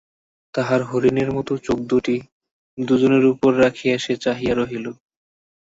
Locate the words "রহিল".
4.55-4.85